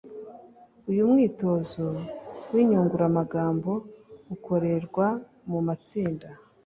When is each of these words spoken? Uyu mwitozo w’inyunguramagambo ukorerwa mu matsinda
Uyu 0.89 1.03
mwitozo 1.11 1.87
w’inyunguramagambo 2.53 3.71
ukorerwa 4.35 5.07
mu 5.49 5.59
matsinda 5.67 6.27